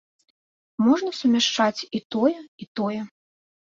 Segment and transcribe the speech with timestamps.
[0.85, 3.01] Можна сумяшчаць і тое, і тое.